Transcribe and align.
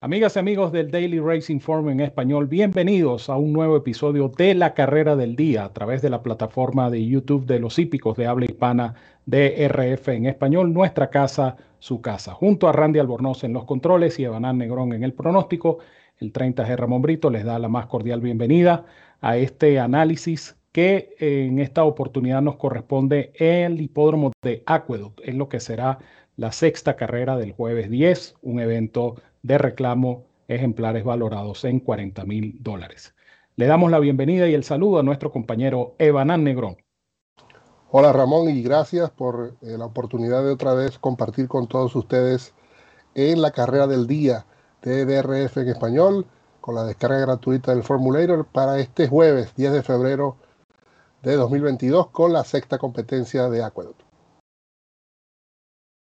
Amigas 0.00 0.36
y 0.36 0.38
amigos 0.38 0.70
del 0.70 0.92
Daily 0.92 1.18
Racing 1.18 1.58
Forum 1.58 1.88
en 1.90 1.98
español, 1.98 2.46
bienvenidos 2.46 3.28
a 3.28 3.36
un 3.36 3.52
nuevo 3.52 3.76
episodio 3.76 4.28
de 4.28 4.54
La 4.54 4.72
Carrera 4.72 5.16
del 5.16 5.34
Día 5.34 5.64
a 5.64 5.72
través 5.72 6.02
de 6.02 6.08
la 6.08 6.22
plataforma 6.22 6.88
de 6.88 7.04
YouTube 7.04 7.46
de 7.46 7.58
los 7.58 7.80
hípicos 7.80 8.16
de 8.16 8.28
habla 8.28 8.44
hispana 8.44 8.94
de 9.26 9.66
RF 9.66 10.06
en 10.10 10.26
español, 10.26 10.72
nuestra 10.72 11.10
casa, 11.10 11.56
su 11.80 12.00
casa. 12.00 12.32
Junto 12.32 12.68
a 12.68 12.72
Randy 12.72 13.00
Albornoz 13.00 13.42
en 13.42 13.52
los 13.52 13.64
controles 13.64 14.20
y 14.20 14.24
Evanán 14.24 14.58
Negrón 14.58 14.92
en 14.92 15.02
el 15.02 15.14
pronóstico, 15.14 15.78
el 16.18 16.32
30G 16.32 16.76
Ramón 16.76 17.02
Brito 17.02 17.28
les 17.28 17.44
da 17.44 17.58
la 17.58 17.68
más 17.68 17.86
cordial 17.86 18.20
bienvenida 18.20 18.84
a 19.20 19.36
este 19.36 19.80
análisis 19.80 20.56
que 20.70 21.16
en 21.18 21.58
esta 21.58 21.82
oportunidad 21.82 22.40
nos 22.40 22.54
corresponde 22.54 23.32
el 23.34 23.80
hipódromo 23.80 24.30
de 24.44 24.62
Aqueduct, 24.64 25.22
en 25.24 25.38
lo 25.38 25.48
que 25.48 25.58
será 25.58 25.98
la 26.38 26.52
sexta 26.52 26.94
carrera 26.94 27.36
del 27.36 27.52
jueves 27.52 27.90
10, 27.90 28.36
un 28.42 28.60
evento 28.60 29.16
de 29.42 29.58
reclamo 29.58 30.24
ejemplares 30.46 31.02
valorados 31.02 31.64
en 31.64 31.80
40 31.80 32.24
mil 32.26 32.56
dólares. 32.60 33.12
Le 33.56 33.66
damos 33.66 33.90
la 33.90 33.98
bienvenida 33.98 34.46
y 34.46 34.54
el 34.54 34.62
saludo 34.62 35.00
a 35.00 35.02
nuestro 35.02 35.32
compañero 35.32 35.96
Evanán 35.98 36.44
Negrón. 36.44 36.76
Hola 37.90 38.12
Ramón 38.12 38.50
y 38.50 38.62
gracias 38.62 39.10
por 39.10 39.56
eh, 39.62 39.76
la 39.76 39.86
oportunidad 39.86 40.44
de 40.44 40.52
otra 40.52 40.74
vez 40.74 40.96
compartir 41.00 41.48
con 41.48 41.66
todos 41.66 41.96
ustedes 41.96 42.54
en 43.16 43.42
la 43.42 43.50
carrera 43.50 43.88
del 43.88 44.06
día 44.06 44.46
de 44.82 45.06
DRF 45.06 45.56
en 45.56 45.68
español 45.68 46.26
con 46.60 46.76
la 46.76 46.84
descarga 46.84 47.18
gratuita 47.18 47.74
del 47.74 47.82
Formulator 47.82 48.46
para 48.46 48.78
este 48.78 49.08
jueves 49.08 49.56
10 49.56 49.72
de 49.72 49.82
febrero 49.82 50.36
de 51.20 51.34
2022 51.34 52.10
con 52.10 52.32
la 52.32 52.44
sexta 52.44 52.78
competencia 52.78 53.48
de 53.48 53.64
Aqueduct. 53.64 54.07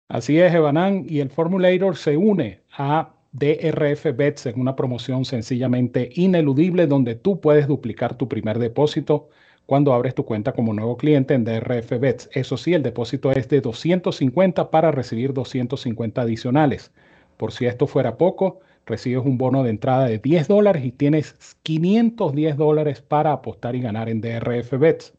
Así 0.09 0.39
es, 0.39 0.55
Evanán, 0.55 1.07
y 1.09 1.21
el 1.21 1.31
Formulator 1.31 1.97
se 1.97 2.17
une 2.17 2.61
a 2.77 3.15
DRF 3.33 4.15
Bets 4.15 4.47
en 4.47 4.61
una 4.61 4.77
promoción 4.77 5.25
sencillamente 5.25 6.11
ineludible 6.15 6.87
donde 6.87 7.15
tú 7.15 7.41
puedes 7.41 7.67
duplicar 7.67 8.17
tu 8.17 8.29
primer 8.29 8.59
depósito 8.59 9.29
cuando 9.67 9.95
abres 9.95 10.15
tu 10.15 10.25
cuenta 10.25 10.53
como 10.53 10.75
nuevo 10.75 10.97
cliente 10.97 11.35
en 11.35 11.45
DRF 11.45 11.99
Bets. 11.99 12.29
Eso 12.33 12.57
sí, 12.57 12.75
el 12.75 12.83
depósito 12.83 13.33
es 13.33 13.49
de 13.49 13.61
250 13.63 14.71
para 14.71 14.91
recibir 14.91 15.33
250 15.33 16.21
adicionales. 16.21 16.93
Por 17.39 17.53
si 17.53 17.67
esto 17.67 17.87
fuera 17.87 18.17
poco, 18.19 18.61
recibes 18.87 19.25
un 19.25 19.39
bono 19.39 19.65
de 19.65 19.71
entrada 19.71 20.07
de 20.07 20.19
10 20.19 20.49
dólares 20.49 20.85
y 20.85 20.93
tienes 20.93 21.57
510 21.63 22.57
dólares 22.57 23.01
para 23.01 23.33
apostar 23.33 23.75
y 23.75 23.81
ganar 23.81 24.09
en 24.11 24.21
DRF 24.21 24.79
Bets. 24.79 25.15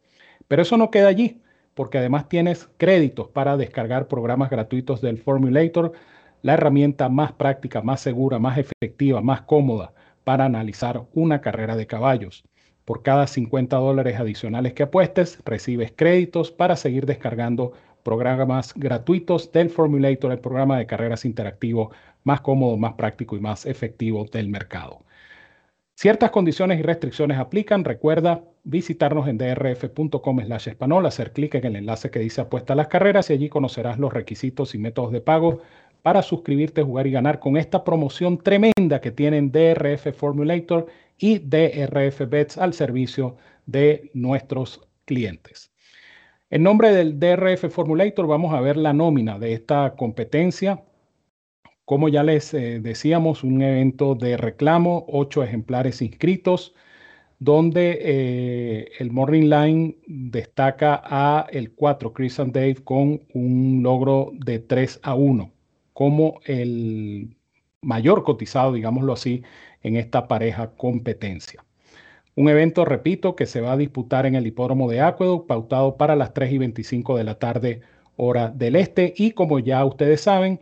Pero 0.48 0.62
eso 0.62 0.78
no 0.78 0.92
queda 0.92 1.08
allí, 1.08 1.42
porque 1.76 2.00
además 2.00 2.28
tienes 2.28 2.70
créditos 2.78 3.28
para 3.28 3.58
descargar 3.58 4.08
programas 4.08 4.50
gratuitos 4.50 5.02
del 5.02 5.20
Formulator 5.20 5.92
la 6.42 6.54
herramienta 6.54 7.10
más 7.10 7.32
práctica, 7.34 7.82
más 7.82 8.02
segura, 8.02 8.40
más 8.40 8.58
efectiva, 8.58 9.22
más 9.22 9.42
cómoda 9.42 9.94
para 10.24 10.46
analizar 10.46 11.04
una 11.14 11.42
carrera 11.42 11.76
de 11.76 11.88
caballos. 11.88 12.44
Por 12.86 13.02
cada 13.02 13.26
50 13.26 13.76
dólares 13.78 14.20
adicionales 14.20 14.74
que 14.74 14.84
apuestes, 14.84 15.40
recibes 15.44 15.92
créditos 15.96 16.52
para 16.52 16.76
seguir 16.76 17.08
descargando 17.08 17.74
programas 18.04 18.76
gratuitos 18.76 19.52
del 19.52 19.72
Formulator, 19.72 20.32
el 20.32 20.40
programa 20.40 20.78
de 20.78 20.86
carreras 20.86 21.26
interactivo 21.26 21.92
más 22.24 22.42
cómodo, 22.42 22.78
más 22.78 22.94
práctico 22.94 23.36
y 23.36 23.40
más 23.40 23.66
efectivo 23.66 24.26
del 24.26 24.48
mercado. 24.48 25.00
Ciertas 25.98 26.30
condiciones 26.32 26.78
y 26.78 26.82
restricciones 26.84 27.38
aplican. 27.38 27.86
Recuerda 27.86 28.44
visitarnos 28.66 29.30
en 29.30 29.38
drf.com 29.38 30.42
slash 30.42 30.68
español, 30.68 31.06
hacer 31.06 31.32
clic 31.32 31.56
en 31.56 31.66
el 31.66 31.78
enlace 31.78 32.12
que 32.12 32.20
dice 32.20 32.42
apuesta 32.42 32.74
a 32.74 32.76
las 32.76 32.88
carreras 32.88 33.30
y 33.30 33.34
allí 33.34 33.48
conocerás 33.48 33.98
los 33.98 34.12
requisitos 34.12 34.76
y 34.76 34.78
métodos 34.78 35.14
de 35.14 35.22
pago 35.22 35.62
para 36.02 36.22
suscribirte, 36.22 36.84
jugar 36.84 37.08
y 37.08 37.12
ganar 37.12 37.40
con 37.40 37.56
esta 37.56 37.86
promoción 37.86 38.38
tremenda 38.38 39.00
que 39.00 39.12
tienen 39.12 39.54
DRF 39.54 40.14
Formulator 40.14 40.88
y 41.18 41.40
DRF 41.40 42.28
Bets 42.28 42.58
al 42.58 42.74
servicio 42.74 43.38
de 43.66 44.12
nuestros 44.14 44.82
clientes. 45.06 45.72
En 46.50 46.62
nombre 46.62 46.92
del 46.92 47.18
DRF 47.20 47.70
Formulator 47.72 48.28
vamos 48.28 48.54
a 48.54 48.60
ver 48.60 48.76
la 48.76 48.92
nómina 48.92 49.40
de 49.40 49.54
esta 49.54 49.96
competencia. 49.96 50.84
Como 51.86 52.10
ya 52.10 52.24
les 52.24 52.54
eh, 52.54 52.80
decíamos, 52.82 53.44
un 53.44 53.62
evento 53.62 54.16
de 54.16 54.38
reclamo, 54.38 55.06
ocho 55.08 55.44
ejemplares 55.44 56.02
inscritos, 56.02 56.74
donde 57.40 58.00
eh, 58.02 58.92
el 59.00 59.12
Morning 59.12 59.50
Line 59.50 59.98
destaca 60.08 61.02
a 61.04 61.48
el 61.52 61.74
4 61.74 62.14
Chris 62.14 62.40
and 62.40 62.54
Dave 62.54 62.76
con 62.84 63.22
un 63.34 63.82
logro 63.84 64.32
de 64.34 64.60
3 64.60 65.00
a 65.04 65.16
1 65.16 65.52
como 65.96 66.42
el 66.46 67.38
mayor 67.82 68.24
cotizado, 68.26 68.74
digámoslo 68.74 69.14
así, 69.14 69.44
en 69.82 69.96
esta 69.96 70.28
pareja 70.28 70.72
competencia. 70.76 71.64
Un 72.36 72.50
evento, 72.50 72.84
repito, 72.84 73.36
que 73.38 73.46
se 73.46 73.62
va 73.62 73.74
a 73.74 73.78
disputar 73.78 74.26
en 74.26 74.36
el 74.36 74.46
hipódromo 74.46 74.90
de 74.90 75.00
Aqueduct, 75.00 75.48
pautado 75.48 75.96
para 75.98 76.18
las 76.18 76.34
3 76.34 76.52
y 76.52 76.58
25 76.58 77.18
de 77.18 77.24
la 77.24 77.40
tarde, 77.40 77.82
hora 78.18 78.50
del 78.50 78.76
este. 78.76 79.14
Y 79.16 79.32
como 79.32 79.60
ya 79.60 79.86
ustedes 79.86 80.20
saben, 80.22 80.60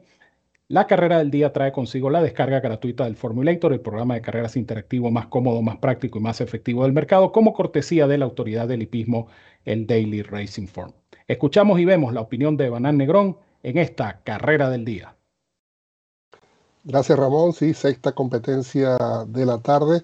la 0.69 0.87
carrera 0.87 1.17
del 1.17 1.31
día 1.31 1.53
trae 1.53 1.71
consigo 1.71 2.09
la 2.09 2.21
descarga 2.21 2.59
gratuita 2.59 3.03
del 3.03 3.15
Formulator, 3.15 3.73
el 3.73 3.81
programa 3.81 4.15
de 4.15 4.21
carreras 4.21 4.55
interactivo 4.55 5.11
más 5.11 5.27
cómodo, 5.27 5.61
más 5.61 5.77
práctico 5.77 6.19
y 6.19 6.21
más 6.21 6.41
efectivo 6.41 6.83
del 6.83 6.93
mercado, 6.93 7.31
como 7.31 7.53
cortesía 7.53 8.07
de 8.07 8.17
la 8.17 8.25
autoridad 8.25 8.67
del 8.67 8.81
hipismo, 8.81 9.27
el 9.65 9.85
Daily 9.87 10.21
Racing 10.21 10.67
Form. 10.67 10.93
Escuchamos 11.27 11.79
y 11.79 11.85
vemos 11.85 12.13
la 12.13 12.21
opinión 12.21 12.57
de 12.57 12.69
Banán 12.69 12.97
Negrón 12.97 13.37
en 13.61 13.77
esta 13.77 14.21
carrera 14.23 14.69
del 14.69 14.85
día. 14.85 15.15
Gracias 16.85 17.17
Ramón, 17.17 17.53
sí, 17.53 17.73
sexta 17.73 18.11
competencia 18.11 18.97
de 19.27 19.45
la 19.45 19.61
tarde. 19.61 20.03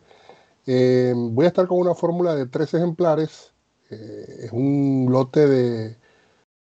Eh, 0.66 1.14
voy 1.16 1.46
a 1.46 1.50
estar 1.50 1.68
con 1.68 1.80
una 1.80 1.94
fórmula 1.94 2.36
de 2.36 2.46
tres 2.46 2.74
ejemplares. 2.74 3.53
Eh, 3.90 4.46
es 4.46 4.52
un 4.53 5.08
lote 5.09 5.46
de, 5.48 5.98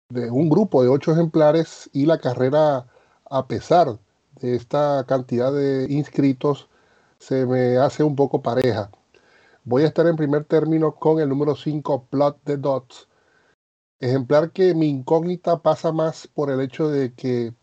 de, 0.10 0.32
un 0.32 0.50
grupo 0.50 0.84
de 0.84 0.90
ocho 0.90 1.12
ejemplares 1.12 1.90
y 1.92 2.06
la 2.06 2.20
carrera, 2.20 2.86
a 3.36 3.48
pesar 3.48 4.00
de 4.40 4.56
esta 4.56 5.04
cantidad 5.06 5.52
de 5.52 5.88
inscritos, 5.90 6.70
se 7.20 7.46
me 7.46 7.78
hace 7.78 8.02
un 8.02 8.16
poco 8.16 8.42
pareja. 8.42 8.90
Voy 9.66 9.84
a 9.84 9.88
estar 9.88 10.08
en 10.08 10.16
primer 10.16 10.46
término 10.46 10.96
con 10.96 11.20
el 11.20 11.28
número 11.28 11.56
5, 11.56 12.06
Plot 12.10 12.40
the 12.46 12.56
Dots. 12.56 13.10
Ejemplar 14.00 14.52
que 14.52 14.74
mi 14.74 14.88
incógnita 14.88 15.62
pasa 15.62 15.92
más 15.92 16.28
por 16.28 16.50
el 16.50 16.62
hecho 16.62 16.88
de 16.88 17.14
que 17.14 17.54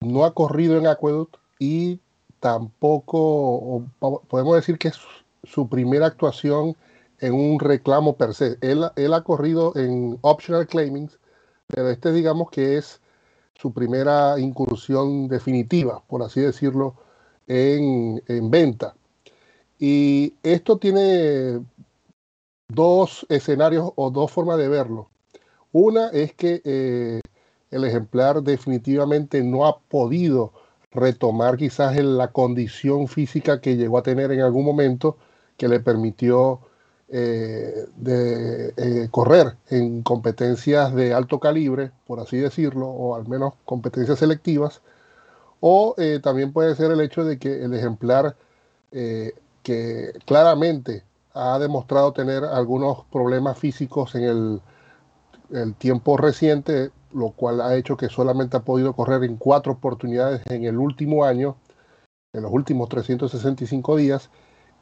no 0.00 0.24
ha 0.24 0.32
corrido 0.32 0.78
en 0.78 0.86
Aqueduct, 0.86 1.36
y 1.58 2.00
tampoco 2.40 3.84
podemos 4.28 4.54
decir 4.54 4.78
que 4.78 4.88
es 4.88 4.98
su 5.44 5.68
primera 5.68 6.06
actuación 6.06 6.76
en 7.18 7.34
un 7.34 7.60
reclamo 7.60 8.16
per 8.16 8.32
se. 8.32 8.56
Él, 8.62 8.88
él 8.96 9.12
ha 9.12 9.22
corrido 9.22 9.72
en 9.76 10.18
optional 10.22 10.66
claimings, 10.66 11.18
pero 11.66 11.90
este 11.90 12.12
digamos 12.12 12.50
que 12.50 12.78
es 12.78 13.02
su 13.60 13.72
primera 13.72 14.38
incursión 14.38 15.28
definitiva, 15.28 16.02
por 16.06 16.22
así 16.22 16.40
decirlo, 16.40 16.94
en, 17.46 18.22
en 18.28 18.50
venta. 18.50 18.94
Y 19.78 20.34
esto 20.42 20.78
tiene 20.78 21.60
dos 22.68 23.26
escenarios 23.28 23.90
o 23.96 24.10
dos 24.10 24.30
formas 24.30 24.58
de 24.58 24.68
verlo. 24.68 25.08
Una 25.72 26.08
es 26.08 26.34
que 26.34 26.62
eh, 26.64 27.20
el 27.70 27.84
ejemplar 27.84 28.42
definitivamente 28.42 29.42
no 29.42 29.66
ha 29.66 29.78
podido 29.78 30.52
retomar 30.90 31.56
quizás 31.56 31.96
la 31.96 32.32
condición 32.32 33.08
física 33.08 33.60
que 33.60 33.76
llegó 33.76 33.98
a 33.98 34.02
tener 34.02 34.32
en 34.32 34.40
algún 34.40 34.64
momento 34.64 35.16
que 35.56 35.68
le 35.68 35.80
permitió 35.80 36.60
eh, 37.10 37.86
de, 37.96 38.74
eh, 38.76 39.08
correr 39.10 39.56
en 39.70 40.02
competencias 40.02 40.94
de 40.94 41.14
alto 41.14 41.40
calibre, 41.40 41.90
por 42.06 42.20
así 42.20 42.36
decirlo, 42.36 42.86
o 42.88 43.16
al 43.16 43.26
menos 43.26 43.54
competencias 43.64 44.18
selectivas, 44.18 44.82
o 45.60 45.94
eh, 45.98 46.20
también 46.22 46.52
puede 46.52 46.74
ser 46.74 46.90
el 46.90 47.00
hecho 47.00 47.24
de 47.24 47.38
que 47.38 47.64
el 47.64 47.74
ejemplar 47.74 48.36
que 48.90 50.12
claramente 50.24 51.04
ha 51.34 51.58
demostrado 51.58 52.12
tener 52.12 52.42
algunos 52.44 53.04
problemas 53.12 53.58
físicos 53.58 54.14
en 54.14 54.22
el, 54.24 54.62
el 55.50 55.74
tiempo 55.74 56.16
reciente 56.16 56.90
lo 57.12 57.30
cual 57.30 57.60
ha 57.60 57.76
hecho 57.76 57.96
que 57.96 58.08
solamente 58.08 58.56
ha 58.56 58.60
podido 58.60 58.94
correr 58.94 59.24
en 59.24 59.36
cuatro 59.36 59.72
oportunidades 59.72 60.42
en 60.46 60.64
el 60.64 60.76
último 60.76 61.24
año, 61.24 61.56
en 62.32 62.42
los 62.42 62.52
últimos 62.52 62.88
365 62.88 63.96
días, 63.96 64.30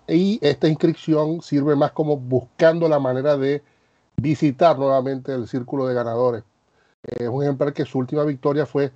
y 0.09 0.39
esta 0.43 0.69
inscripción 0.69 1.43
sirve 1.43 1.77
más 1.77 1.93
como 1.93 2.17
buscando 2.17 2.89
la 2.89 2.99
manera 2.99 3.37
de 3.37 3.63
visitar 4.17 4.79
nuevamente 4.79 5.33
el 5.33 5.49
círculo 5.49 5.87
de 5.87 5.95
ganadores. 5.95 6.45
Es 7.03 7.29
un 7.29 7.43
ejemplar 7.43 7.73
que 7.73 7.85
su 7.85 7.99
última 7.99 8.25
victoria 8.25 8.67
fue, 8.67 8.93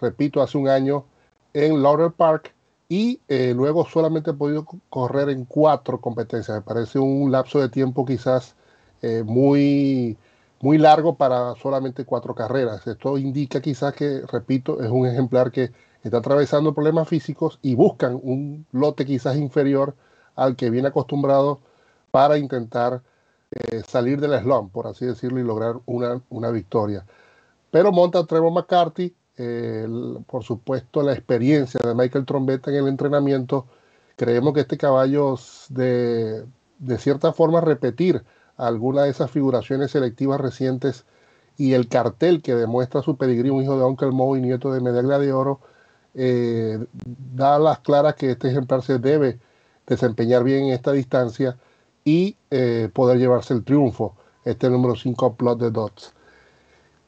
repito, 0.00 0.42
hace 0.42 0.58
un 0.58 0.68
año 0.68 1.04
en 1.54 1.82
Laurel 1.82 2.12
Park 2.12 2.54
y 2.88 3.20
eh, 3.28 3.52
luego 3.54 3.86
solamente 3.86 4.30
ha 4.30 4.34
podido 4.34 4.66
correr 4.88 5.28
en 5.30 5.44
cuatro 5.44 6.00
competencias. 6.00 6.56
Me 6.58 6.62
parece 6.62 6.98
un 6.98 7.30
lapso 7.30 7.60
de 7.60 7.68
tiempo 7.68 8.04
quizás 8.04 8.54
eh, 9.02 9.22
muy 9.24 10.16
muy 10.60 10.78
largo 10.78 11.14
para 11.16 11.54
solamente 11.56 12.04
cuatro 12.04 12.34
carreras. 12.34 12.86
Esto 12.86 13.16
indica 13.18 13.60
quizás 13.60 13.94
que, 13.94 14.22
repito, 14.26 14.82
es 14.82 14.90
un 14.90 15.06
ejemplar 15.06 15.52
que 15.52 15.70
está 16.02 16.18
atravesando 16.18 16.74
problemas 16.74 17.08
físicos 17.08 17.58
y 17.62 17.74
buscan 17.74 18.18
un 18.22 18.66
lote 18.72 19.04
quizás 19.04 19.36
inferior 19.36 19.94
al 20.38 20.56
que 20.56 20.70
viene 20.70 20.88
acostumbrado 20.88 21.60
para 22.10 22.38
intentar 22.38 23.02
eh, 23.50 23.82
salir 23.86 24.20
del 24.20 24.38
slump, 24.40 24.72
por 24.72 24.86
así 24.86 25.04
decirlo, 25.04 25.40
y 25.40 25.42
lograr 25.42 25.76
una, 25.86 26.22
una 26.30 26.50
victoria. 26.50 27.04
Pero 27.70 27.92
monta 27.92 28.24
Trevor 28.24 28.52
McCarthy, 28.52 29.14
por 30.26 30.42
supuesto 30.42 31.02
la 31.02 31.12
experiencia 31.12 31.78
de 31.84 31.94
Michael 31.94 32.26
Trombetta 32.26 32.70
en 32.70 32.76
el 32.78 32.88
entrenamiento. 32.88 33.66
Creemos 34.16 34.52
que 34.52 34.60
este 34.60 34.76
caballo 34.76 35.36
de, 35.68 36.44
de 36.78 36.98
cierta 36.98 37.32
forma 37.32 37.60
repetir 37.60 38.24
alguna 38.56 39.02
de 39.02 39.10
esas 39.10 39.30
figuraciones 39.30 39.92
selectivas 39.92 40.40
recientes 40.40 41.04
y 41.56 41.74
el 41.74 41.88
cartel 41.88 42.42
que 42.42 42.54
demuestra 42.54 43.02
su 43.02 43.16
pedigrí, 43.16 43.50
un 43.50 43.62
hijo 43.62 43.78
de 43.78 43.84
Uncle 43.84 44.10
Moe 44.10 44.38
y 44.38 44.42
nieto 44.42 44.72
de 44.72 44.80
Medalla 44.80 45.18
de 45.18 45.32
Oro, 45.32 45.60
eh, 46.14 46.84
da 47.34 47.58
las 47.58 47.78
claras 47.80 48.14
que 48.14 48.32
este 48.32 48.48
ejemplar 48.48 48.82
se 48.82 48.98
debe 48.98 49.38
desempeñar 49.88 50.44
bien 50.44 50.66
en 50.66 50.72
esta 50.72 50.92
distancia 50.92 51.56
y 52.04 52.36
eh, 52.50 52.88
poder 52.92 53.18
llevarse 53.18 53.54
el 53.54 53.64
triunfo, 53.64 54.14
este 54.44 54.70
número 54.70 54.94
5 54.94 55.34
Plot 55.34 55.58
de 55.58 55.70
Dots. 55.70 56.14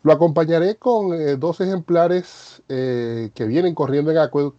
Lo 0.03 0.13
acompañaré 0.13 0.77
con 0.77 1.13
eh, 1.13 1.37
dos 1.37 1.61
ejemplares 1.61 2.63
que 2.69 3.45
vienen 3.47 3.75
corriendo 3.75 4.11
en 4.11 4.19
Aqueduct. 4.19 4.57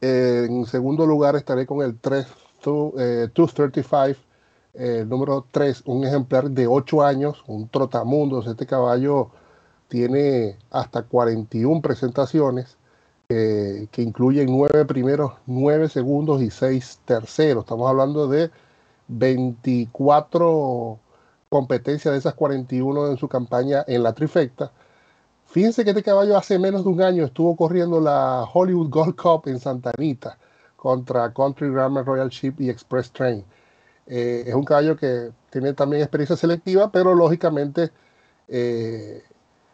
en 0.00 0.64
segundo 0.66 1.06
lugar 1.06 1.36
estaré 1.36 1.66
con 1.66 1.82
el 1.82 1.98
3 1.98 2.26
235 2.62 4.30
el 4.74 5.08
número 5.08 5.46
3, 5.50 5.82
un 5.86 6.04
ejemplar 6.04 6.50
de 6.50 6.66
8 6.66 7.02
años, 7.02 7.42
un 7.46 7.68
trotamundos. 7.68 8.46
Este 8.46 8.66
caballo 8.66 9.30
tiene 9.88 10.58
hasta 10.70 11.02
41 11.02 11.82
presentaciones 11.82 12.76
que 13.30 14.02
incluyen 14.02 14.46
9 14.50 14.84
primeros, 14.86 15.34
9 15.46 15.88
segundos 15.88 16.42
y 16.42 16.50
6 16.50 17.00
terceros. 17.04 17.64
Estamos 17.64 17.88
hablando 17.88 18.26
de 18.26 18.50
24 19.08 20.98
competencias 21.48 22.12
de 22.12 22.18
esas 22.18 22.34
41 22.34 23.08
en 23.08 23.16
su 23.16 23.28
campaña 23.28 23.84
en 23.86 24.02
la 24.02 24.12
trifecta. 24.14 24.72
Fíjense 25.46 25.84
que 25.84 25.90
este 25.90 26.02
caballo 26.02 26.36
hace 26.36 26.58
menos 26.58 26.84
de 26.84 26.90
un 26.90 27.02
año 27.02 27.24
estuvo 27.24 27.56
corriendo 27.56 28.00
la 28.00 28.48
Hollywood 28.52 28.90
Gold 28.90 29.16
Cup 29.16 29.42
en 29.46 29.60
Santa 29.60 29.92
Anita 29.96 30.38
contra 30.76 31.32
Country 31.32 31.70
Grammar 31.70 32.04
Royal 32.04 32.30
Ship 32.30 32.54
y 32.58 32.70
Express 32.70 33.12
Train. 33.12 33.44
Eh, 34.06 34.44
es 34.46 34.54
un 34.54 34.64
caballo 34.64 34.96
que 34.96 35.30
tiene 35.50 35.72
también 35.72 36.02
experiencia 36.02 36.36
selectiva, 36.36 36.90
pero 36.90 37.14
lógicamente 37.14 37.90
eh, 38.48 39.22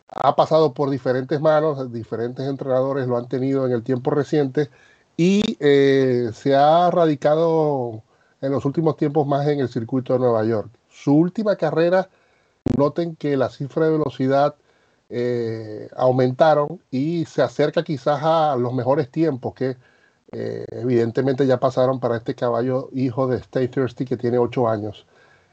ha 0.08 0.36
pasado 0.36 0.72
por 0.74 0.90
diferentes 0.90 1.40
manos, 1.40 1.92
diferentes 1.92 2.46
entrenadores 2.46 3.06
lo 3.06 3.16
han 3.16 3.28
tenido 3.28 3.66
en 3.66 3.72
el 3.72 3.82
tiempo 3.82 4.10
reciente 4.10 4.70
y 5.16 5.56
eh, 5.60 6.30
se 6.34 6.54
ha 6.54 6.90
radicado 6.90 8.02
en 8.40 8.52
los 8.52 8.64
últimos 8.64 8.96
tiempos 8.96 9.26
más 9.26 9.46
en 9.48 9.60
el 9.60 9.68
circuito 9.68 10.12
de 10.12 10.20
Nueva 10.20 10.44
York. 10.44 10.70
Su 10.90 11.14
última 11.14 11.56
carrera, 11.56 12.08
noten 12.76 13.16
que 13.16 13.36
la 13.36 13.48
cifra 13.48 13.86
de 13.86 13.92
velocidad 13.92 14.56
aumentaron 15.96 16.80
y 16.90 17.26
se 17.26 17.40
acerca 17.40 17.84
quizás 17.84 18.20
a 18.24 18.56
los 18.56 18.74
mejores 18.74 19.08
tiempos 19.08 19.54
que 19.54 19.76
eh, 20.32 20.64
evidentemente 20.70 21.46
ya 21.46 21.58
pasaron 21.60 22.00
para 22.00 22.16
este 22.16 22.34
caballo 22.34 22.88
hijo 22.92 23.26
de 23.28 23.38
Stay 23.38 23.68
Thirsty 23.68 24.04
que 24.04 24.16
tiene 24.16 24.38
8 24.38 24.68
años. 24.68 25.06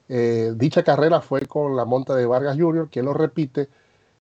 Eh, 0.09 0.53
dicha 0.55 0.83
carrera 0.83 1.21
fue 1.21 1.41
con 1.45 1.75
la 1.75 1.85
monta 1.85 2.15
de 2.15 2.25
Vargas 2.25 2.57
Jr., 2.59 2.89
que 2.89 3.03
lo 3.03 3.13
repite, 3.13 3.69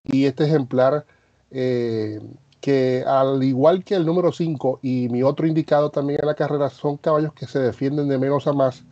y 0.03 0.25
este 0.25 0.45
ejemplar 0.45 1.05
eh, 1.51 2.19
que 2.61 3.03
al 3.05 3.43
igual 3.43 3.83
que 3.83 3.95
el 3.95 4.05
número 4.05 4.31
5 4.31 4.79
y 4.81 5.09
mi 5.09 5.23
otro 5.23 5.47
indicado 5.47 5.91
también 5.91 6.19
en 6.21 6.27
la 6.27 6.35
carrera 6.35 6.69
son 6.69 6.97
caballos 6.97 7.33
que 7.33 7.45
se 7.47 7.59
defienden 7.59 8.07
de 8.07 8.17
menos 8.17 8.47
a 8.47 8.53
más. 8.53 8.83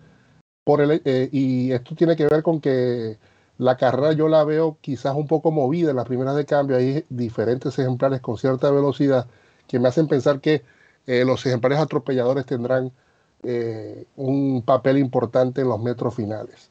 Por 0.64 0.82
el, 0.82 1.02
y 1.32 1.72
esto 1.72 1.96
tiene 1.96 2.16
que 2.16 2.28
ver 2.28 2.44
con 2.44 2.62
que 2.62 3.18
la 3.58 3.78
carrera 3.78 4.14
yo 4.14 4.28
la 4.28 4.44
veo 4.44 4.78
quizás 4.82 5.16
un 5.16 5.28
poco 5.28 5.52
movida 5.52 5.92
en 5.92 5.98
las 5.98 6.08
primeras 6.08 6.36
de 6.36 6.46
cambio. 6.46 6.78
Hay 6.78 7.06
diferentes 7.10 7.78
ejemplares 7.78 8.22
con 8.22 8.38
cierta 8.38 8.72
velocidad 8.72 9.28
que 9.68 9.80
me 9.80 9.88
hacen 9.88 10.08
pensar 10.08 10.42
que 10.42 10.64
eh, 11.08 11.26
los 11.26 11.46
ejemplares 11.46 11.80
atropelladores 11.80 12.46
tendrán 12.46 12.92
eh, 13.44 14.06
un 14.16 14.64
papel 14.64 14.98
importante 14.98 15.62
en 15.62 15.70
los 15.70 15.80
metros 15.80 16.16
finales. 16.16 16.71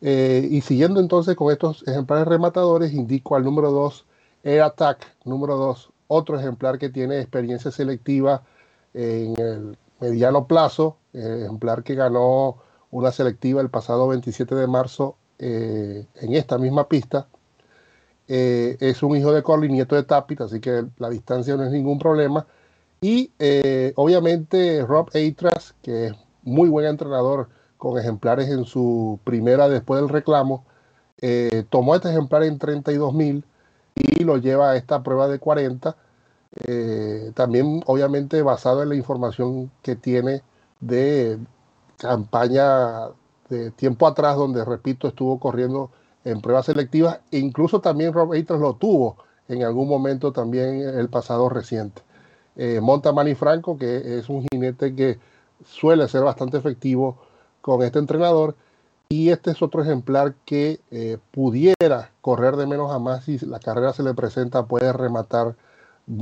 Eh, 0.00 0.46
y 0.50 0.60
siguiendo 0.60 1.00
entonces 1.00 1.34
con 1.36 1.52
estos 1.52 1.86
ejemplares 1.86 2.28
rematadores, 2.28 2.92
indico 2.92 3.36
al 3.36 3.44
número 3.44 3.70
2, 3.70 4.06
Air 4.44 4.62
Attack, 4.62 5.16
número 5.24 5.56
2, 5.56 5.90
otro 6.08 6.38
ejemplar 6.38 6.78
que 6.78 6.88
tiene 6.88 7.20
experiencia 7.20 7.70
selectiva 7.70 8.42
en 8.94 9.38
el 9.40 9.78
mediano 10.00 10.46
plazo, 10.46 10.96
ejemplar 11.12 11.82
que 11.82 11.94
ganó 11.94 12.58
una 12.90 13.12
selectiva 13.12 13.60
el 13.60 13.70
pasado 13.70 14.08
27 14.08 14.54
de 14.54 14.66
marzo 14.66 15.16
en 15.38 16.06
esta 16.14 16.58
misma 16.58 16.88
pista. 16.88 17.26
es 18.26 19.02
un 19.02 19.16
hijo 19.16 19.32
de 19.32 19.42
Corley, 19.42 19.70
nieto 19.70 19.96
de 19.96 20.04
Tapit, 20.04 20.40
así 20.40 20.60
que 20.60 20.86
la 20.98 21.10
distancia 21.10 21.56
no 21.56 21.64
es 21.64 21.72
ningún 21.72 21.98
problema 21.98 22.46
y 23.00 23.32
eh, 23.38 23.92
obviamente 23.96 24.84
Rob 24.84 25.10
Eitras, 25.14 25.74
que 25.82 26.08
es 26.08 26.12
muy 26.42 26.68
buen 26.68 26.86
entrenador 26.86 27.48
con 27.78 27.98
ejemplares 27.98 28.48
en 28.50 28.64
su 28.64 29.18
primera 29.24 29.68
después 29.68 30.00
del 30.00 30.10
reclamo, 30.10 30.64
eh, 31.20 31.64
tomó 31.70 31.94
este 31.94 32.10
ejemplar 32.10 32.44
en 32.44 32.58
32 32.58 33.14
mil 33.14 33.44
y 33.94 34.24
lo 34.24 34.36
lleva 34.36 34.70
a 34.70 34.76
esta 34.76 35.02
prueba 35.02 35.28
de 35.28 35.38
40. 35.38 35.96
Eh, 36.66 37.32
también 37.34 37.82
obviamente 37.86 38.42
basado 38.42 38.82
en 38.82 38.90
la 38.90 38.96
información 38.96 39.70
que 39.82 39.96
tiene 39.96 40.42
de 40.80 41.38
campaña 41.98 43.08
de 43.48 43.70
tiempo 43.72 44.06
atrás, 44.06 44.36
donde 44.36 44.64
repito, 44.64 45.08
estuvo 45.08 45.38
corriendo 45.40 45.90
en 46.24 46.40
pruebas 46.40 46.66
selectivas, 46.66 47.20
e 47.30 47.38
incluso 47.38 47.80
también 47.80 48.12
Rob 48.12 48.34
Eitras 48.34 48.60
lo 48.60 48.74
tuvo 48.74 49.16
en 49.48 49.62
algún 49.62 49.88
momento 49.88 50.32
también 50.32 50.80
el 50.80 51.08
pasado 51.08 51.48
reciente 51.48 52.02
eh, 52.58 52.80
monta 52.80 53.12
Manny 53.12 53.34
Franco, 53.36 53.78
que 53.78 54.18
es 54.18 54.28
un 54.28 54.44
jinete 54.50 54.94
que 54.94 55.18
suele 55.64 56.08
ser 56.08 56.22
bastante 56.22 56.58
efectivo 56.58 57.16
con 57.60 57.82
este 57.82 57.98
entrenador. 57.98 58.56
Y 59.10 59.30
este 59.30 59.52
es 59.52 59.62
otro 59.62 59.82
ejemplar 59.82 60.34
que 60.44 60.80
eh, 60.90 61.16
pudiera 61.30 62.12
correr 62.20 62.56
de 62.56 62.66
menos 62.66 62.92
a 62.92 62.98
más 62.98 63.24
si 63.24 63.38
la 63.38 63.58
carrera 63.58 63.94
se 63.94 64.02
le 64.02 64.12
presenta, 64.12 64.66
puede 64.66 64.92
rematar 64.92 65.56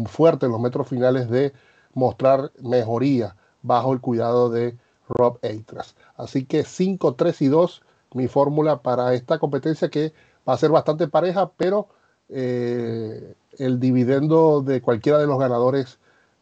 fuerte 0.06 0.47
en 0.47 0.53
los 0.53 0.61
metros 0.61 0.88
finales 0.88 1.29
de 1.29 1.53
mostrar 1.94 2.53
mejoría 2.62 3.35
bajo 3.62 3.93
el 3.93 4.00
cuidado 4.00 4.50
de 4.50 4.77
Rob 5.09 5.38
Eitras. 5.43 5.97
Así 6.16 6.45
que 6.45 6.64
5, 6.64 7.14
3 7.14 7.43
y 7.43 7.49
2, 7.49 7.83
mi 8.14 8.28
fórmula 8.28 8.83
para 8.83 9.14
esta 9.14 9.38
competencia 9.40 9.88
que 9.88 10.12
va 10.49 10.55
a 10.55 10.59
ser 10.59 10.71
bastante 10.71 11.09
pareja, 11.09 11.50
pero 11.57 11.88
eh, 12.28 13.35
el 13.59 13.81
dividendo 13.81 14.62
de 14.62 14.81
cualquiera 14.81 15.19
de 15.19 15.26
los 15.26 15.40
ganadores 15.40 15.99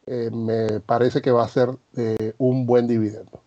eh, 0.06 0.30
me 0.30 0.80
parece 0.80 1.22
que 1.22 1.30
va 1.30 1.44
a 1.44 1.48
ser 1.48 1.70
un 2.36 2.66
buen 2.66 2.86
dividendo. 2.86 3.43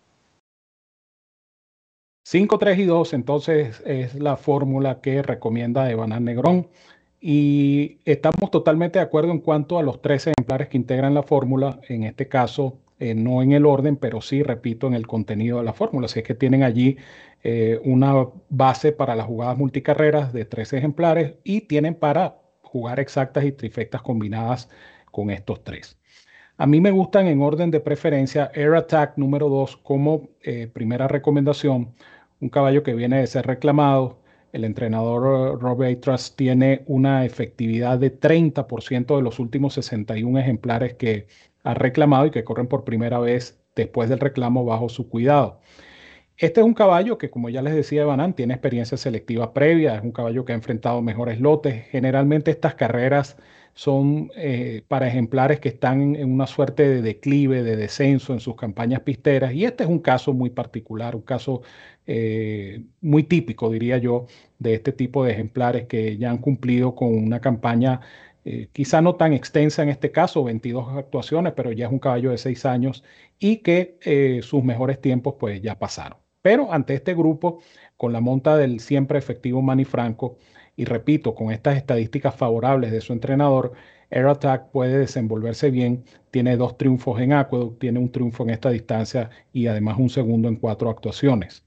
5, 2.30 2.58
3 2.58 2.78
y 2.80 2.84
2, 2.84 3.14
entonces 3.14 3.82
es 3.86 4.14
la 4.14 4.36
fórmula 4.36 5.00
que 5.00 5.22
recomienda 5.22 5.90
Evanán 5.90 6.26
Negrón. 6.26 6.68
Y 7.22 8.00
estamos 8.04 8.50
totalmente 8.50 8.98
de 8.98 9.04
acuerdo 9.06 9.32
en 9.32 9.38
cuanto 9.38 9.78
a 9.78 9.82
los 9.82 10.02
tres 10.02 10.26
ejemplares 10.26 10.68
que 10.68 10.76
integran 10.76 11.14
la 11.14 11.22
fórmula, 11.22 11.80
en 11.88 12.04
este 12.04 12.28
caso 12.28 12.80
eh, 12.98 13.14
no 13.14 13.40
en 13.40 13.52
el 13.52 13.64
orden, 13.64 13.96
pero 13.96 14.20
sí, 14.20 14.42
repito, 14.42 14.86
en 14.86 14.92
el 14.92 15.06
contenido 15.06 15.56
de 15.56 15.64
la 15.64 15.72
fórmula. 15.72 16.04
Así 16.04 16.18
es 16.18 16.26
que 16.26 16.34
tienen 16.34 16.64
allí 16.64 16.98
una 17.84 18.26
base 18.50 18.92
para 18.92 19.16
las 19.16 19.26
jugadas 19.26 19.56
multicarreras 19.56 20.34
de 20.34 20.44
tres 20.44 20.74
ejemplares 20.74 21.36
y 21.44 21.62
tienen 21.62 21.94
para 21.94 22.36
jugar 22.60 23.00
exactas 23.00 23.44
y 23.44 23.52
trifectas 23.52 24.02
combinadas 24.02 24.68
con 25.12 25.30
estos 25.30 25.64
tres. 25.64 25.98
A 26.60 26.66
mí 26.66 26.80
me 26.80 26.90
gustan 26.90 27.28
en 27.28 27.40
orden 27.40 27.70
de 27.70 27.78
preferencia 27.78 28.50
Air 28.52 28.74
Attack 28.74 29.16
número 29.16 29.48
2 29.48 29.76
como 29.76 30.28
eh, 30.42 30.66
primera 30.66 31.06
recomendación, 31.06 31.94
un 32.40 32.48
caballo 32.48 32.82
que 32.82 32.94
viene 32.94 33.20
de 33.20 33.26
ser 33.26 33.46
reclamado. 33.46 34.18
El 34.52 34.64
entrenador 34.64 35.56
eh, 35.56 35.58
Rob 35.60 36.00
Trust 36.00 36.36
tiene 36.36 36.82
una 36.86 37.24
efectividad 37.24 37.98
de 37.98 38.18
30% 38.18 39.16
de 39.16 39.22
los 39.22 39.38
últimos 39.38 39.74
61 39.74 40.38
ejemplares 40.38 40.94
que 40.94 41.26
ha 41.64 41.74
reclamado 41.74 42.26
y 42.26 42.30
que 42.30 42.44
corren 42.44 42.66
por 42.66 42.84
primera 42.84 43.18
vez 43.18 43.60
después 43.76 44.08
del 44.08 44.20
reclamo 44.20 44.64
bajo 44.64 44.88
su 44.88 45.08
cuidado. 45.08 45.60
Este 46.40 46.60
es 46.60 46.66
un 46.66 46.74
caballo 46.74 47.18
que, 47.18 47.30
como 47.30 47.48
ya 47.50 47.62
les 47.62 47.74
decía 47.74 48.04
Banán, 48.04 48.32
tiene 48.32 48.54
experiencia 48.54 48.96
selectiva 48.96 49.52
previa, 49.52 49.96
es 49.96 50.04
un 50.04 50.12
caballo 50.12 50.44
que 50.44 50.52
ha 50.52 50.54
enfrentado 50.54 51.02
mejores 51.02 51.40
lotes. 51.40 51.86
Generalmente 51.90 52.52
estas 52.52 52.76
carreras 52.76 53.36
son 53.74 54.30
eh, 54.36 54.84
para 54.86 55.08
ejemplares 55.08 55.58
que 55.58 55.68
están 55.68 56.14
en 56.14 56.32
una 56.32 56.46
suerte 56.46 56.88
de 56.88 57.02
declive, 57.02 57.64
de 57.64 57.74
descenso 57.76 58.34
en 58.34 58.40
sus 58.40 58.54
campañas 58.54 59.00
pisteras. 59.00 59.52
Y 59.52 59.64
este 59.64 59.82
es 59.82 59.90
un 59.90 59.98
caso 59.98 60.32
muy 60.32 60.50
particular, 60.50 61.16
un 61.16 61.22
caso 61.22 61.62
eh, 62.06 62.84
muy 63.00 63.24
típico, 63.24 63.68
diría 63.70 63.98
yo, 63.98 64.26
de 64.60 64.74
este 64.74 64.92
tipo 64.92 65.24
de 65.24 65.32
ejemplares 65.32 65.86
que 65.86 66.18
ya 66.18 66.30
han 66.30 66.38
cumplido 66.38 66.94
con 66.94 67.14
una 67.16 67.40
campaña 67.40 68.00
eh, 68.44 68.68
quizá 68.72 69.02
no 69.02 69.16
tan 69.16 69.32
extensa 69.32 69.82
en 69.82 69.88
este 69.88 70.12
caso, 70.12 70.44
22 70.44 70.96
actuaciones, 70.98 71.52
pero 71.56 71.72
ya 71.72 71.86
es 71.86 71.92
un 71.92 71.98
caballo 71.98 72.30
de 72.30 72.38
6 72.38 72.64
años 72.64 73.02
y 73.40 73.56
que 73.58 74.40
sus 74.42 74.62
mejores 74.64 75.00
tiempos 75.00 75.34
pues 75.38 75.60
ya 75.62 75.78
pasaron. 75.78 76.27
Pero 76.42 76.72
ante 76.72 76.94
este 76.94 77.14
grupo, 77.14 77.60
con 77.96 78.12
la 78.12 78.20
monta 78.20 78.56
del 78.56 78.80
siempre 78.80 79.18
efectivo 79.18 79.62
Manny 79.62 79.84
Franco, 79.84 80.38
y 80.76 80.84
repito, 80.84 81.34
con 81.34 81.50
estas 81.50 81.76
estadísticas 81.76 82.34
favorables 82.36 82.92
de 82.92 83.00
su 83.00 83.12
entrenador, 83.12 83.72
Air 84.10 84.26
Attack 84.26 84.70
puede 84.70 84.98
desenvolverse 84.98 85.70
bien. 85.70 86.04
Tiene 86.30 86.56
dos 86.56 86.78
triunfos 86.78 87.20
en 87.20 87.32
Aqueduct, 87.32 87.80
tiene 87.80 87.98
un 87.98 88.10
triunfo 88.10 88.44
en 88.44 88.50
esta 88.50 88.70
distancia 88.70 89.30
y 89.52 89.66
además 89.66 89.98
un 89.98 90.08
segundo 90.08 90.48
en 90.48 90.56
cuatro 90.56 90.88
actuaciones. 90.88 91.64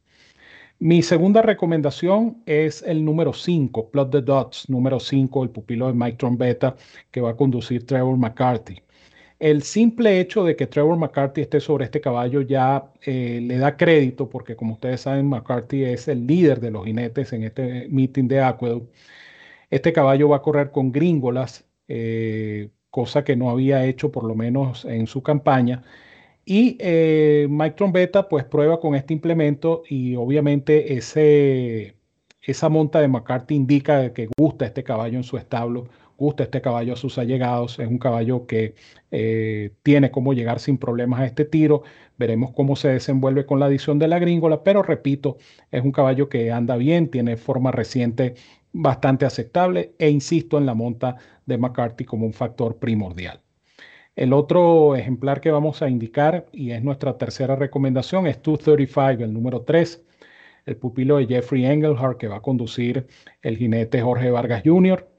Mi 0.80 1.04
segunda 1.04 1.44
recomendación 1.44 2.42
es 2.48 2.82
el 2.82 3.06
número 3.06 3.34
5, 3.34 3.92
Plot 3.92 4.12
the 4.12 4.22
Dots, 4.22 4.68
número 4.70 5.00
5, 5.00 5.44
el 5.44 5.52
pupilo 5.52 5.88
de 5.88 5.94
Mike 5.94 6.18
Trombetta, 6.18 6.76
que 7.12 7.22
va 7.22 7.32
a 7.32 7.36
conducir 7.36 7.86
Trevor 7.86 8.18
McCarthy. 8.18 8.82
El 9.42 9.64
simple 9.64 10.20
hecho 10.20 10.44
de 10.44 10.56
que 10.56 10.68
Trevor 10.68 10.98
McCarthy 10.98 11.42
esté 11.42 11.60
sobre 11.60 11.86
este 11.86 12.00
caballo 12.00 12.42
ya 12.42 12.94
eh, 13.02 13.40
le 13.42 13.58
da 13.58 13.76
crédito, 13.76 14.30
porque 14.30 14.56
como 14.56 14.74
ustedes 14.74 15.02
saben, 15.02 15.28
McCarthy 15.28 15.84
es 15.84 16.08
el 16.08 16.28
líder 16.28 16.60
de 16.60 16.70
los 16.70 16.86
jinetes 16.86 17.34
en 17.34 17.44
este 17.46 17.88
meeting 17.90 18.28
de 18.28 18.40
Aqueduct. 18.42 18.94
Este 19.72 19.94
caballo 19.94 20.30
va 20.30 20.38
a 20.38 20.42
correr 20.44 20.72
con 20.72 20.92
gringolas, 20.92 21.66
eh, 21.88 22.70
cosa 22.92 23.24
que 23.24 23.36
no 23.36 23.50
había 23.50 23.84
hecho 23.86 24.12
por 24.12 24.26
lo 24.26 24.36
menos 24.36 24.86
en 24.86 25.08
su 25.08 25.24
campaña. 25.24 25.84
Y 26.46 26.78
eh, 26.80 27.48
Mike 27.50 27.76
Trombetta 27.78 28.30
pues 28.30 28.46
prueba 28.46 28.80
con 28.80 28.94
este 28.96 29.14
implemento 29.14 29.82
y 29.90 30.16
obviamente 30.18 30.94
ese, 30.96 31.96
esa 32.44 32.70
monta 32.70 33.02
de 33.02 33.08
McCarthy 33.08 33.56
indica 33.56 34.14
que 34.14 34.30
gusta 34.38 34.66
este 34.66 34.84
caballo 34.84 35.18
en 35.18 35.24
su 35.24 35.38
establo, 35.38 35.88
gusta 36.22 36.44
este 36.44 36.62
caballo 36.62 36.94
a 36.94 36.96
sus 36.96 37.18
allegados, 37.18 37.80
es 37.80 37.88
un 37.88 37.98
caballo 37.98 38.46
que 38.46 38.76
eh, 39.10 39.72
tiene 39.84 40.12
cómo 40.12 40.34
llegar 40.34 40.60
sin 40.60 40.78
problemas 40.78 41.20
a 41.20 41.26
este 41.26 41.46
tiro, 41.46 41.82
veremos 42.18 42.52
cómo 42.52 42.76
se 42.76 42.90
desenvuelve 42.90 43.46
con 43.46 43.60
la 43.60 43.66
adición 43.66 44.00
de 44.00 44.08
la 44.08 44.20
gringola, 44.20 44.64
pero 44.64 44.84
repito, 44.84 45.38
es 45.72 45.84
un 45.84 45.92
caballo 45.92 46.30
que 46.30 46.52
anda 46.52 46.78
bien, 46.78 47.10
tiene 47.10 47.38
forma 47.38 47.72
reciente 47.72 48.36
bastante 48.72 49.26
aceptable 49.26 49.96
e 49.98 50.10
insisto 50.10 50.58
en 50.58 50.66
la 50.68 50.76
monta 50.76 51.18
de 51.46 51.58
McCarthy 51.58 52.06
como 52.06 52.26
un 52.26 52.34
factor 52.34 52.78
primordial. 52.78 53.42
El 54.16 54.34
otro 54.34 54.96
ejemplar 54.96 55.42
que 55.42 55.52
vamos 55.52 55.82
a 55.82 55.90
indicar, 55.90 56.46
y 56.52 56.72
es 56.72 56.84
nuestra 56.84 57.18
tercera 57.18 57.56
recomendación, 57.56 58.28
es 58.28 58.42
235, 58.44 59.24
el 59.24 59.34
número 59.34 59.62
3, 59.64 60.04
el 60.66 60.78
pupilo 60.78 61.18
de 61.18 61.26
Jeffrey 61.28 61.66
Engelhardt 61.66 62.18
que 62.18 62.28
va 62.28 62.38
a 62.38 62.42
conducir 62.42 63.08
el 63.42 63.58
jinete 63.58 64.02
Jorge 64.02 64.30
Vargas 64.30 64.62
Jr. 64.64 65.11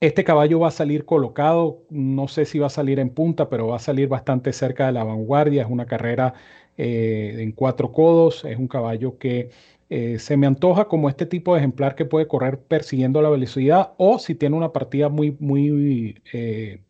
Este 0.00 0.24
caballo 0.24 0.60
va 0.60 0.68
a 0.68 0.70
salir 0.70 1.04
colocado, 1.04 1.82
no 1.90 2.26
sé 2.26 2.46
si 2.46 2.58
va 2.58 2.68
a 2.68 2.70
salir 2.70 2.98
en 2.98 3.10
punta, 3.10 3.50
pero 3.50 3.66
va 3.68 3.76
a 3.76 3.78
salir 3.78 4.08
bastante 4.08 4.52
cerca 4.54 4.86
de 4.86 4.92
la 4.92 5.04
vanguardia. 5.04 5.62
Es 5.62 5.68
una 5.68 5.84
carrera 5.84 6.32
eh, 6.78 7.36
en 7.38 7.52
cuatro 7.52 7.92
codos, 7.92 8.44
es 8.46 8.56
un 8.58 8.66
caballo 8.66 9.18
que 9.18 9.50
eh, 9.90 10.18
se 10.18 10.38
me 10.38 10.46
antoja 10.46 10.86
como 10.86 11.10
este 11.10 11.26
tipo 11.26 11.52
de 11.52 11.60
ejemplar 11.60 11.96
que 11.96 12.06
puede 12.06 12.26
correr 12.28 12.60
persiguiendo 12.60 13.20
la 13.20 13.28
velocidad 13.28 13.92
o 13.98 14.18
si 14.18 14.34
tiene 14.34 14.56
una 14.56 14.72
partida 14.72 15.10
muy, 15.10 15.36
muy 15.38 16.22
eh, 16.32 16.80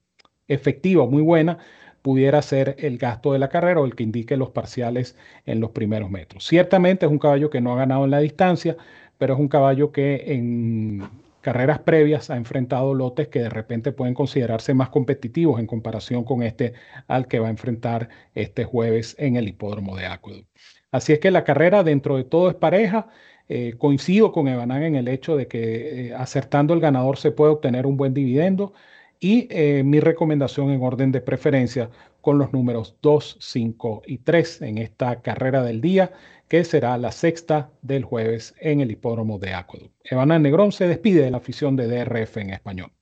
efectiva, 0.48 1.06
muy 1.06 1.22
buena, 1.22 1.58
pudiera 2.02 2.40
ser 2.42 2.76
el 2.78 2.98
gasto 2.98 3.32
de 3.32 3.40
la 3.40 3.48
carrera 3.48 3.80
o 3.80 3.86
el 3.86 3.96
que 3.96 4.04
indique 4.04 4.36
los 4.36 4.50
parciales 4.50 5.16
en 5.46 5.60
los 5.60 5.70
primeros 5.72 6.10
metros. 6.10 6.46
Ciertamente 6.46 7.06
es 7.06 7.12
un 7.12 7.18
caballo 7.18 7.50
que 7.50 7.60
no 7.60 7.72
ha 7.72 7.76
ganado 7.76 8.04
en 8.04 8.12
la 8.12 8.20
distancia, 8.20 8.76
pero 9.18 9.34
es 9.34 9.40
un 9.40 9.48
caballo 9.48 9.92
que 9.92 10.24
en 10.34 11.02
carreras 11.40 11.80
previas 11.80 12.30
ha 12.30 12.36
enfrentado 12.36 12.94
lotes 12.94 13.28
que 13.28 13.40
de 13.40 13.50
repente 13.50 13.92
pueden 13.92 14.14
considerarse 14.14 14.74
más 14.74 14.90
competitivos 14.90 15.60
en 15.60 15.66
comparación 15.66 16.24
con 16.24 16.42
este 16.42 16.74
al 17.08 17.28
que 17.28 17.38
va 17.38 17.48
a 17.48 17.50
enfrentar 17.50 18.08
este 18.34 18.64
jueves 18.64 19.16
en 19.18 19.36
el 19.36 19.48
hipódromo 19.48 19.96
de 19.96 20.06
Aqueduct. 20.06 20.48
Así 20.90 21.12
es 21.12 21.18
que 21.20 21.30
la 21.30 21.44
carrera 21.44 21.82
dentro 21.84 22.16
de 22.16 22.24
todo 22.24 22.50
es 22.50 22.56
pareja. 22.56 23.08
Eh, 23.48 23.74
coincido 23.78 24.30
con 24.30 24.46
Evanán 24.46 24.84
en 24.84 24.94
el 24.94 25.08
hecho 25.08 25.36
de 25.36 25.48
que 25.48 26.08
eh, 26.08 26.14
acertando 26.14 26.72
el 26.72 26.78
ganador 26.78 27.18
se 27.18 27.32
puede 27.32 27.50
obtener 27.50 27.84
un 27.84 27.96
buen 27.96 28.14
dividendo 28.14 28.74
y 29.20 29.46
eh, 29.50 29.82
mi 29.84 30.00
recomendación 30.00 30.70
en 30.70 30.82
orden 30.82 31.12
de 31.12 31.20
preferencia 31.20 31.90
con 32.22 32.38
los 32.38 32.52
números 32.52 32.96
2, 33.02 33.36
5 33.38 34.02
y 34.06 34.18
3 34.18 34.62
en 34.62 34.78
esta 34.78 35.20
carrera 35.20 35.62
del 35.62 35.80
día, 35.80 36.12
que 36.48 36.64
será 36.64 36.96
la 36.98 37.12
sexta 37.12 37.70
del 37.82 38.04
jueves 38.04 38.54
en 38.60 38.80
el 38.80 38.90
hipódromo 38.90 39.38
de 39.38 39.54
Aqueduct. 39.54 39.94
Evanán 40.02 40.42
Negrón 40.42 40.72
se 40.72 40.88
despide 40.88 41.22
de 41.22 41.30
la 41.30 41.36
afición 41.36 41.76
de 41.76 41.86
DRF 41.86 42.38
en 42.38 42.50
español. 42.50 42.92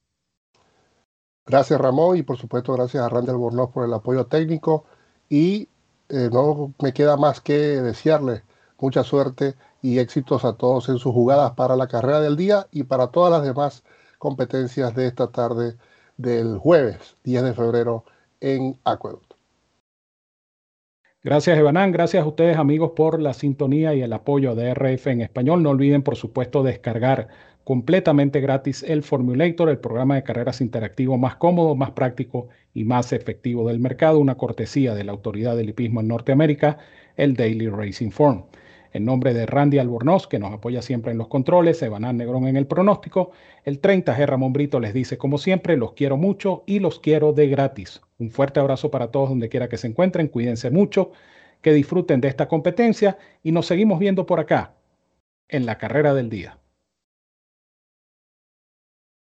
Gracias 1.47 1.81
Ramón 1.81 2.19
y 2.19 2.23
por 2.23 2.37
supuesto 2.37 2.75
gracias 2.75 3.03
a 3.03 3.09
Randall 3.09 3.39
Bornos 3.39 3.71
por 3.71 3.87
el 3.87 3.95
apoyo 3.95 4.27
técnico 4.27 4.85
y 5.31 5.69
eh, 6.11 6.29
no 6.31 6.75
me 6.83 6.93
queda 6.93 7.17
más 7.17 7.41
que 7.41 7.55
desearles 7.55 8.43
mucha 8.79 9.03
suerte 9.03 9.55
y 9.81 9.99
éxitos 9.99 10.45
a 10.45 10.55
todos 10.55 10.91
en 10.91 10.99
sus 10.99 11.13
jugadas 11.13 11.53
para 11.53 11.75
la 11.75 11.89
carrera 11.89 12.21
del 12.21 12.37
día 12.37 12.67
y 12.71 12.83
para 12.83 13.09
todas 13.09 13.33
las 13.33 13.43
demás 13.43 13.83
competencias 14.19 14.95
de 14.95 15.07
esta 15.07 15.31
tarde 15.31 15.77
del 16.19 16.59
jueves 16.59 17.17
10 17.25 17.43
de 17.45 17.55
febrero 17.55 18.05
en 18.41 18.79
Aqueduct. 18.85 19.33
Gracias, 21.25 21.59
Evanán. 21.59 21.91
Gracias 21.91 22.23
a 22.23 22.27
ustedes, 22.27 22.57
amigos, 22.59 22.93
por 22.95 23.21
la 23.21 23.35
sintonía 23.35 23.95
y 23.95 24.03
el 24.03 24.13
apoyo 24.13 24.55
de 24.55 24.71
RF 24.73 25.09
en 25.09 25.21
español. 25.23 25.63
No 25.63 25.71
olviden, 25.71 26.03
por 26.03 26.17
supuesto, 26.17 26.63
descargar 26.63 27.29
completamente 27.65 28.41
gratis 28.41 28.83
el 28.83 29.03
Formulator, 29.03 29.69
el 29.69 29.79
programa 29.79 30.15
de 30.15 30.23
carreras 30.23 30.61
interactivo 30.61 31.19
más 31.19 31.37
cómodo, 31.37 31.75
más 31.75 31.91
práctico 31.91 32.49
y 32.73 32.85
más 32.85 33.13
efectivo 33.13 33.69
del 33.69 33.79
mercado, 33.79 34.21
una 34.21 34.37
cortesía 34.37 34.95
de 34.95 35.05
la 35.05 35.13
Autoridad 35.13 35.57
del 35.57 35.71
Hipismo 35.71 36.01
en 36.01 36.09
Norteamérica, 36.09 36.79
el 37.17 37.35
Daily 37.35 37.69
Racing 37.69 38.11
Form. 38.11 38.45
En 38.93 39.05
nombre 39.05 39.35
de 39.35 39.47
Randy 39.47 39.79
Albornoz, 39.79 40.27
que 40.27 40.39
nos 40.39 40.53
apoya 40.53 40.83
siempre 40.83 41.13
en 41.13 41.19
los 41.19 41.29
controles, 41.29 41.83
Evanán 41.83 42.17
Negrón 42.17 42.47
en 42.49 42.57
el 42.57 42.67
pronóstico, 42.67 43.33
el 43.65 43.81
30G 43.81 44.27
Ramón 44.27 44.53
Brito 44.53 44.81
les 44.81 44.95
dice, 44.95 45.19
como 45.19 45.39
siempre, 45.39 45.77
los 45.77 45.93
quiero 45.93 46.17
mucho 46.17 46.65
y 46.67 46.79
los 46.79 47.01
quiero 47.01 47.33
de 47.33 47.49
gratis. 47.49 48.01
Un 48.19 48.31
fuerte 48.31 48.61
abrazo 48.61 48.91
para 48.91 49.11
todos 49.11 49.29
donde 49.29 49.49
quiera 49.49 49.69
que 49.69 49.77
se 49.77 49.87
encuentren, 49.87 50.29
cuídense 50.29 50.71
mucho, 50.71 51.13
que 51.61 51.73
disfruten 51.73 52.21
de 52.21 52.29
esta 52.29 52.49
competencia 52.49 53.19
y 53.43 53.53
nos 53.53 53.67
seguimos 53.67 53.99
viendo 53.99 54.27
por 54.27 54.41
acá, 54.41 54.75
en 55.49 55.67
la 55.67 55.79
carrera 55.79 56.15
del 56.15 56.31
día. 56.31 56.59